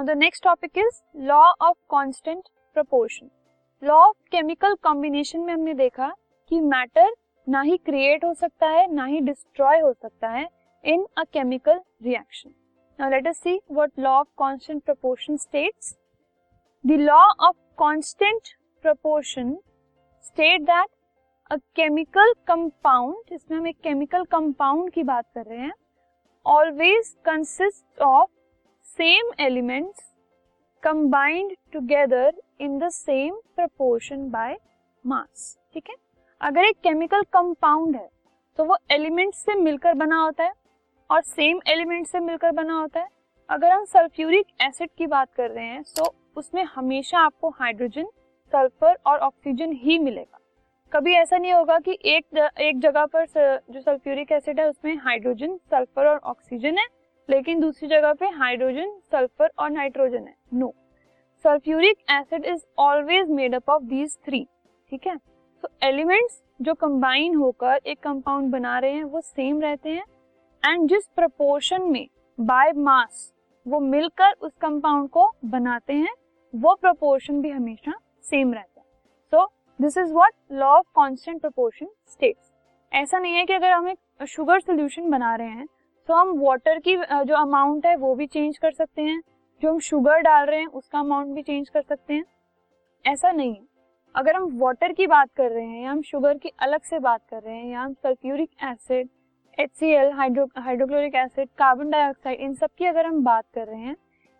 Now 0.00 0.06
the 0.06 0.16
next 0.18 0.44
topic 0.44 0.78
is 0.78 1.00
law 1.22 1.40
of 1.62 1.76
constant 1.90 2.42
proportion 2.76 3.28
law 3.82 3.96
of 3.96 4.16
chemical 4.30 4.74
combination 4.82 5.40
में 5.40 5.52
हमने 5.52 5.74
देखा 5.74 6.08
कि 6.50 6.60
matter 6.60 7.10
ना 7.46 7.60
ही 7.62 7.76
क्रिएट 7.78 8.24
हो 8.24 8.32
सकता 8.34 8.68
है, 8.68 8.86
ना 8.94 9.04
ही 9.04 9.20
डिस्ट्रॉय 9.20 9.80
हो 9.80 9.92
सकता 9.92 10.28
है 10.28 10.46
in 10.84 11.04
a 11.18 11.24
chemical 11.32 11.80
reaction 12.02 12.54
now 12.98 13.10
let 13.10 13.28
us 13.28 13.38
see 13.38 13.58
what 13.72 13.98
law 13.98 14.12
of 14.12 14.28
constant 14.38 14.82
proportion 14.84 15.36
states 15.36 15.94
the 16.84 16.98
law 17.00 17.20
of 17.40 17.56
constant 17.78 18.54
proportion 18.84 19.54
state 20.26 20.60
that 20.62 20.88
a 21.50 21.56
chemical 21.76 22.32
compound 22.48 23.32
इसमें 23.34 23.58
हम 23.58 23.66
एक 23.66 23.80
केमिकल 23.82 24.24
कंपाउंड 24.32 24.90
की 24.92 25.02
बात 25.04 25.24
कर 25.34 25.44
रहे 25.44 25.58
हैं 25.58 25.72
always 26.46 27.16
consist 27.24 28.02
of 28.02 28.28
same 28.90 29.30
elements 29.40 30.02
combined 30.82 31.52
together 31.72 32.32
in 32.60 32.78
the 32.78 32.88
same 32.90 33.34
proportion 33.56 34.28
by 34.30 34.56
mass 35.04 35.56
ठीक 35.74 35.88
है? 35.90 35.94
अगर 36.40 36.64
एक 36.64 36.76
केमिकल 36.84 37.22
कंपाउंड 37.32 37.96
है 37.96 38.08
तो 38.58 38.64
वो 38.64 38.76
एलिमेंट 38.90 39.34
से 39.34 39.54
मिलकर 39.54 39.94
बना 39.94 40.20
होता 40.20 40.44
है 40.44 40.52
और 41.10 41.22
सेम 41.22 41.60
एलिमेंट 41.68 42.06
से 42.06 42.20
मिलकर 42.20 42.52
बना 42.52 42.80
होता 42.80 43.00
है। 43.00 43.08
अगर 43.48 43.72
हम 43.72 43.84
सल्फ्यूरिक 43.86 44.46
एसिड 44.62 44.90
की 44.98 45.06
बात 45.06 45.32
कर 45.34 45.50
रहे 45.50 45.66
हैं 45.66 45.82
तो 45.96 46.14
उसमें 46.36 46.62
हमेशा 46.66 47.18
आपको 47.20 47.50
हाइड्रोजन 47.50 48.10
सल्फ़र 48.52 48.98
और 49.06 49.18
ऑक्सीजन 49.20 49.72
ही 49.82 49.98
मिलेगा। 50.00 50.38
कभी 50.92 51.14
ऐसा 51.14 51.38
नहीं 51.38 51.52
होगा 51.52 51.78
कि 51.78 51.98
एक 52.06 52.38
एक 52.60 52.80
जगह 52.80 53.06
पर 53.06 53.26
जो 53.26 53.80
सल्फ्यूरिक 53.80 54.32
एसिड 54.32 54.60
है, 54.60 54.68
उसमें 54.68 54.96
हाइड्रोजन 54.98 55.56
सल्फ़र 55.56 56.06
और 56.06 56.18
ऑक्सीजन 56.18 56.78
है 56.78 56.86
लेकिन 57.28 57.60
दूसरी 57.60 57.88
जगह 57.88 58.12
पे 58.12 58.28
हाइड्रोजन 58.28 58.98
सल्फ़र 59.12 59.50
और 59.58 59.70
नाइट्रोजन 59.70 60.26
है। 60.26 60.34
No 60.54 60.72
sulphuric 61.44 61.98
acid 62.10 62.44
is 62.44 62.64
always 62.78 63.30
made 63.30 63.54
up 63.54 63.70
of 63.70 63.82
these 63.84 64.16
three 64.24 64.46
ठीक 64.92 65.06
है? 65.06 65.16
तो 65.16 65.68
एलिमेंट्स 65.82 66.42
जो 66.62 66.74
कंबाइन 66.74 67.34
होकर 67.34 67.80
एक 67.86 67.98
कंपाउंड 67.98 68.50
बना 68.52 68.78
रहे 68.78 68.92
हैं, 68.92 69.04
वो 69.04 69.20
सेम 69.20 69.60
रहते 69.60 69.90
हैं। 69.90 70.04
एंड 70.62 70.88
जिस 70.88 71.06
प्रपोर्शन 71.16 71.82
में 71.82 72.06
बाय 72.38 72.72
मास 72.74 73.32
वो 73.66 73.80
मिलकर 73.80 74.32
उस 74.32 74.52
कंपाउंड 74.60 75.08
को 75.08 75.30
बनाते 75.44 75.92
हैं, 75.92 76.14
वो 76.54 76.74
प्रपोर्शन 76.74 77.40
भी 77.42 77.50
हमेशा 77.50 77.92
सेम 78.24 78.52
रहता 78.54 78.80
है। 78.80 78.86
So 79.32 79.44
this 79.80 79.98
is 79.98 80.12
what 80.12 80.32
law 80.52 80.68
of 80.68 80.86
constant 80.96 81.40
proportion 81.40 81.88
states 82.06 82.52
ऐसा 82.92 83.18
नहीं 83.18 83.34
है 83.34 83.44
कि 83.44 83.52
अगर 83.52 83.70
हम 83.70 83.88
एक 83.88 84.24
शुगर 84.28 84.60
सोल्यूशन 84.60 85.10
बना 85.10 85.34
रहे 85.34 85.48
हैं 85.48 85.66
तो 86.08 86.14
हम 86.14 86.38
वाटर 86.40 86.78
की 86.78 86.96
जो 86.96 87.34
अमाउंट 87.36 87.86
है, 87.86 87.96
वो 87.96 88.14
भी 88.14 88.26
चेंज 88.26 88.58
कर 88.58 88.70
सकते 88.72 89.02
हैं। 89.02 89.20
जो 89.62 89.70
हम 89.70 89.78
शुगर 89.80 90.20
डाल 90.20 90.46
रहे 90.46 90.60
हैं, 90.60 90.66
उसका 90.66 90.98
अमाउंट 90.98 91.34
भी 91.34 91.42
चेंज 91.42 91.68
कर 91.68 91.82
सकते 91.82 92.14
हैं। 92.14 92.24
ऐसा 93.04 93.32
नहीं 93.32 93.54
है। 93.54 93.66
अगर 94.14 94.36
हम 94.36 94.58
वाटर 94.58 94.92
की 94.92 95.06
बात 95.06 95.30
कर 95.36 95.50
रहे 95.50 95.66
हैं, 95.66 95.82
या 95.82 95.90
हम 95.90 96.02
शुगर 96.02 96.38
की 96.38 96.52
अलग 96.58 96.82
से 96.82 96.98
बात 96.98 97.20
कर 97.30 97.42
रहे 97.42 97.56
हैं, 97.56 97.70
या 97.72 97.80
हम 97.80 97.92
sulphuric 97.94 98.50
acid 98.64 99.08
H 99.58 99.70
C 99.70 99.90
L 99.90 100.12
hydrochloric 100.12 101.14
acid 101.14 101.48
carbon 101.58 101.90
dioxide 101.90 102.40
इन 102.40 102.54
सब 102.54 102.70
की 102.78 102.86
अगर 102.86 103.06
हम 103.06 103.22
बात 103.24 103.44
कर 103.54 103.66
रहे 103.66 103.80
हैं, 103.80 103.96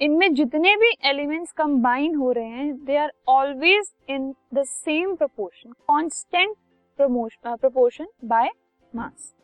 इनमें 0.00 0.34
जितने 0.34 0.74
भी 0.76 0.90
एलिमेंट्स 1.04 1.52
कंबाइन 1.52 2.14
हो 2.14 2.32
रहे 2.32 2.48
हैं 2.48 2.84
they 2.84 2.96
are 2.96 3.12
always 3.28 3.92
in 4.08 4.34
the 4.54 4.64
same 4.64 5.14
proportion 5.14 5.72
constant 5.88 6.56
proportion 6.98 8.06
by 8.24 8.50
mass 8.92 9.34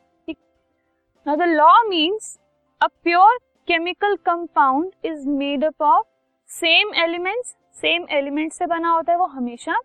Now 1.27 1.37
the 1.37 1.47
law 1.47 1.75
means 1.87 2.39
a 2.81 2.89
pure 3.05 3.39
chemical 3.69 4.17
compound 4.19 4.95
is 5.03 5.27
made 5.27 5.62
up 5.62 5.75
of 5.79 6.06
same 6.49 6.93
elements, 6.94 7.56
same 7.72 8.06
elements 8.09 8.59
से 8.59 8.67
बना 8.67 8.91
होता 8.91 9.12
है 9.12 9.19
वो 9.19 9.27
हमेशा 9.27 9.77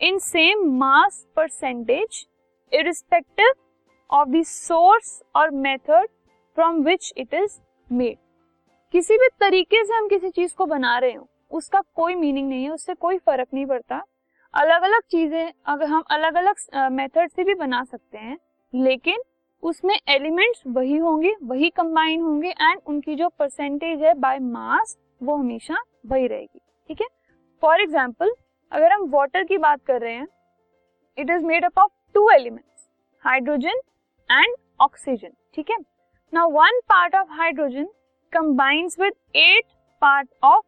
in 0.00 0.18
same 0.18 0.62
mass 0.78 1.18
percentage 1.38 2.20
irrespective 2.72 3.58
of 4.10 4.32
the 4.32 4.42
source 4.44 5.10
or 5.34 5.50
method 5.50 6.08
from 6.58 6.82
which 6.84 7.12
it 7.16 7.34
is 7.34 7.60
made. 7.90 8.18
किसी 8.94 9.16
भी 9.16 9.28
तरीके 9.40 9.84
से 9.84 9.94
हम 9.94 10.08
किसी 10.08 10.30
चीज़ 10.30 10.54
को 10.56 10.66
बना 10.66 10.96
रहे 10.98 11.12
हो 11.12 11.28
उसका 11.50 11.80
कोई 11.96 12.14
मीनिंग 12.14 12.48
नहीं 12.48 12.64
है 12.64 12.70
उससे 12.70 12.94
कोई 12.94 13.18
फ़र्क 13.18 13.48
नहीं 13.54 13.66
पड़ता 13.66 14.02
अलग 14.54 14.82
अलग 14.82 15.02
चीज़ें 15.10 15.52
अगर 15.72 15.86
हम 15.86 16.02
अलग 16.10 16.34
अलग 16.36 16.90
मेथड 16.92 17.30
से 17.30 17.44
भी 17.44 17.54
बना 17.54 17.82
सकते 17.84 18.18
हैं 18.18 18.38
लेकिन 18.72 19.22
उसमें 19.62 19.94
एलिमेंट्स 20.08 20.62
वही 20.66 20.96
होंगे, 20.96 21.34
वही 21.42 21.68
कंबाइन 21.70 22.20
होंगे 22.22 22.48
एंड 22.50 22.80
उनकी 22.86 23.14
जो 23.14 23.28
परसेंटेज 23.30 24.02
है 24.02 24.14
बाय 24.14 24.38
मास 24.38 24.96
वो 25.22 25.36
हमेशा 25.36 25.76
वही 26.06 26.26
रहेगी, 26.26 26.58
ठीक 26.90 27.00
है? 27.00 27.06
फॉर 27.62 27.80
एग्ज़ाम्पल 27.80 28.32
अगर 28.72 28.92
हम 28.92 29.08
वाटर 29.10 29.44
की 29.44 29.58
बात 29.58 29.84
कर 29.86 30.00
रहे 30.00 30.14
हैं 30.14 30.26
it 31.18 31.30
is 31.30 31.44
made 31.44 31.64
up 31.64 31.78
of 31.78 31.90
two 32.14 32.28
elements 32.30 32.88
hydrogen 33.24 33.80
and 34.30 34.56
oxygen 34.80 35.32
ठीक 35.54 35.70
है? 35.70 35.76
Now 36.32 36.50
one 36.50 36.80
part 36.88 37.14
of 37.14 37.32
hydrogen 37.32 37.86
combines 38.32 38.98
with 39.00 39.12
eight 39.36 39.64
part 40.02 40.28
of 40.44 40.64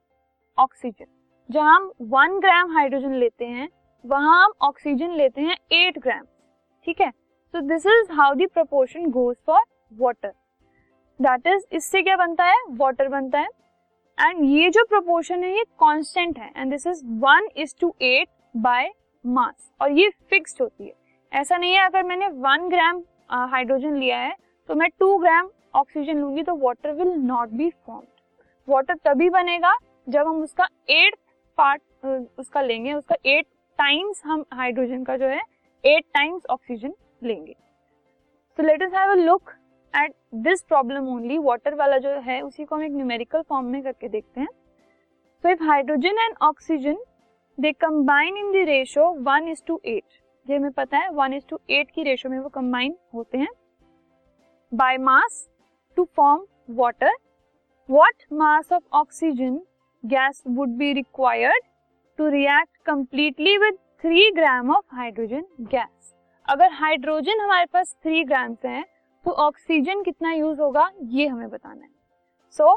oxygen 0.59 1.06
जहाँ 1.49 1.75
हम 1.75 1.91
वन 2.10 2.38
ग्राम 2.41 2.71
हाइड्रोजन 2.72 3.15
लेते 3.15 3.44
हैं, 3.47 3.69
वहाँ 4.04 4.44
हम 4.44 4.53
ऑक्सीजन 4.62 5.10
लेते 5.12 5.41
हैं 5.41 5.56
एट 5.72 5.99
ग्राम 5.99 6.25
ठीक 6.87 7.00
है? 7.00 7.10
So 7.54 7.60
this 7.60 7.84
is 7.87 8.10
how 8.12 8.34
the 8.34 8.47
proportion 8.47 9.04
goes 9.10 9.34
for 9.47 9.60
water 9.92 10.32
that 11.20 11.47
is 11.47 11.65
इससे 11.76 12.00
क्या 12.03 12.16
बनता 12.16 12.44
है? 12.44 12.56
वाटर 12.70 13.09
बनता 13.09 13.41
है. 13.41 13.48
एंड 14.19 14.38
ये 14.44 14.70
जो 14.70 14.84
प्रपोर्शन 14.84 15.44
है, 15.44 15.50
ये 15.50 15.65
कांस्टेंट 15.81 16.38
है. 16.38 16.50
And 16.56 16.70
this 16.70 16.87
is 16.87 17.04
one 17.20 17.48
is 17.56 17.75
to 17.81 17.94
eight 18.03 18.28
by 18.54 18.91
mass 19.25 19.70
और 19.81 19.92
ये 19.92 20.09
फिक्स्ड 20.31 20.62
होती 20.62 20.84
है. 20.84 20.92
ऐसा 21.32 21.56
नहीं 21.56 21.75
है, 21.75 21.84
अगर 21.84 22.03
मैंने 22.03 22.28
वन 22.28 22.69
ग्राम 22.69 23.03
हाइड्रोजन 23.53 23.97
लिया 23.97 24.19
है 24.19 24.34
तो 24.69 24.75
मैं 24.75 24.88
टू 24.91 25.16
ग्राम 25.19 25.50
ऑक्सीजन 25.75 26.19
लूँगी 26.19 26.42
तो 26.42 26.56
water 26.56 26.92
will 26.94 27.15
not 27.21 27.48
be 27.50 27.71
formed 27.71 28.09
water 28.69 28.98
तभी 29.04 29.31
बनेगा 29.31 29.76
जब 30.09 30.26
हम 30.26 30.42
उसका 30.42 30.69
एट 30.91 31.16
पार्ट 31.59 31.82
उसका 32.38 32.60
लेंगे, 32.62 32.92
उसका 32.92 33.16
एट 33.26 33.47
टाइम्स 33.78 34.22
हम 34.25 34.44
हाइड्रोजन 34.53 35.04
का 35.04 35.16
जो 35.16 35.28
है 35.28 35.41
एट 35.84 36.04
टाइम्स 36.15 36.47
ऑक्सीजन 36.50 36.94
लेंगे। 37.25 37.55
So 38.59 38.62
let 38.62 38.83
us 38.83 38.93
have 38.95 39.11
a 39.11 39.15
look 39.15 39.51
at 39.95 40.15
this 40.45 40.62
problem 40.62 41.09
only 41.09 41.39
water 41.39 41.75
वाला 41.75 41.99
जो 41.99 42.11
है, 42.21 42.41
उसी 42.41 42.65
को 42.65 42.75
हम 42.77 42.83
एक 42.83 42.93
न्यूमेरिकल 42.93 43.43
फॉर्म 43.49 43.67
में 43.67 43.83
करके 43.83 44.09
देखते 44.09 44.41
हैं। 44.41 44.49
So 45.45 45.49
if 45.49 45.63
hydrogen 45.63 46.19
and 46.21 46.37
oxygen 46.43 46.97
they 47.59 47.73
combine 47.73 48.37
in 48.37 48.53
the 48.53 48.67
ratio 48.69 49.11
one 49.23 49.49
is 49.49 49.63
to 49.67 49.81
eight 49.84 50.23
ये 50.47 50.57
हमें 50.57 50.73
पता 50.73 50.99
है 50.99 51.11
वन 51.11 51.34
इज़ 51.34 51.45
टू 51.49 51.59
एट 51.71 51.91
की 51.91 52.03
रेशियो 52.03 52.31
में 52.31 52.39
वो 52.39 52.49
कंबाइन 52.49 52.97
होते 53.15 53.39
हैं। 53.39 53.49
By 54.73 54.99
mass 55.01 55.47
to 55.97 56.09
form 56.17 56.47
water 56.71 57.13
what 57.89 58.23
mass 58.33 58.71
of 58.71 58.83
oxygen 58.99 59.57
gas 60.05 60.39
would 60.59 60.79
be 60.79 60.87
required 60.95 61.67
to 62.19 62.29
react 62.34 62.71
completely 62.83 63.53
with 63.59 63.75
3 64.05 64.23
gram 64.33 64.71
of 64.71 64.84
hydrogen 64.91 65.45
gas? 65.71 66.14
अगर 66.49 66.71
हाइड्रोजन 66.72 67.41
हमारे 67.41 67.66
पास 67.72 67.94
थ्री 68.03 68.22
ग्राम 68.25 68.56
है 68.65 68.82
तो 69.25 69.31
ऑक्सीजन 69.32 70.03
कितना 70.03 70.32
यूज़ 70.32 70.60
होगा, 70.60 70.91
ये 71.03 71.27
हमें 71.27 71.49
बताना 71.50 71.82
है। 71.82 71.91
So 72.55 72.72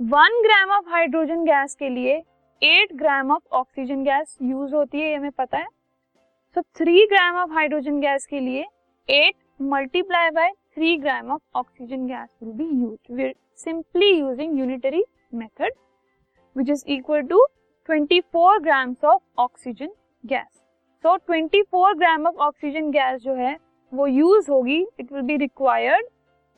one 0.00 0.40
gram 0.42 0.70
of 0.70 0.88
hydrogen 0.90 1.44
gas 1.44 1.74
के 1.74 1.88
लिए 1.88 2.22
eight 2.62 2.92
gram 2.94 3.30
of 3.32 3.54
oxygen 3.54 4.02
gas 4.04 4.36
use 4.42 4.74
होती 4.74 5.00
है, 5.00 5.08
ये 5.08 5.16
हमें 5.16 5.30
पता 5.30 5.58
है। 5.58 5.66
So 6.56 6.62
three 6.76 7.06
gram 7.06 7.36
of 7.36 7.52
hydrogen 7.52 8.00
gas 8.00 8.26
के 8.26 8.40
लिए 8.40 8.66
eight 9.08 9.34
multiply 9.64 10.30
by 10.30 10.52
three 10.74 10.96
gram 10.98 11.30
of 11.30 11.42
oxygen 11.54 12.06
gas 12.06 12.28
will 12.42 12.52
be 12.54 12.68
use 12.82 13.32
simply 13.58 14.10
using 14.10 14.58
unitary 14.58 15.04
method 15.34 15.72
which 16.56 16.70
is 16.70 16.84
equal 16.88 17.22
to 17.22 17.46
24 17.88 18.60
grams 18.62 19.04
of 19.04 19.22
oxygen 19.38 19.92
gas 20.24 20.59
so 21.04 21.16
24 21.28 21.92
gram 21.98 22.26
of 22.26 22.36
oxygen 22.44 22.90
gas 22.90 23.20
जो 23.20 23.34
है, 23.34 23.56
वो 23.92 24.06
use 24.06 24.50
होगी। 24.50 24.80
It 25.00 25.12
will 25.12 25.22
be 25.22 25.36
required 25.36 26.06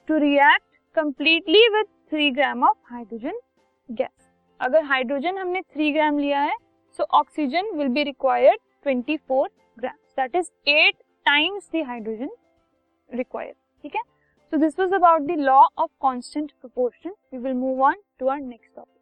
to 0.09 0.17
react 0.19 0.65
completely 0.97 1.69
with 1.75 1.87
3 2.12 2.33
gram 2.35 2.65
of 2.65 2.77
hydrogen 2.93 3.39
gas 3.89 4.29
अगर 4.61 4.85
hydrogen 4.85 5.39
हमने 5.39 5.61
3 5.77 5.93
gram 5.94 6.19
लिया 6.19 6.41
है 6.41 6.56
so 6.99 7.05
oxygen 7.19 7.71
will 7.77 7.89
be 7.89 8.03
required 8.05 8.61
24 8.87 9.47
gram 9.79 9.97
that 10.19 10.35
is 10.37 10.50
8 10.71 11.03
times 11.27 11.71
the 11.75 11.85
hydrogen 11.87 12.31
required 13.11 13.56
ठीक 13.85 13.97
है? 13.97 14.03
So 14.53 14.56
this 14.56 14.79
was 14.81 14.94
about 14.94 15.23
the 15.23 15.39
law 15.41 15.61
of 15.79 15.91
constant 16.03 16.50
proportion 16.53 17.15
we 17.33 17.39
will 17.39 17.55
move 17.55 17.83
on 17.85 18.03
to 18.19 18.27
our 18.27 18.41
next 18.41 18.75
topic 18.77 19.01